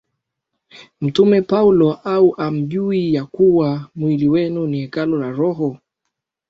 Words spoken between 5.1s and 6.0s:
la Roho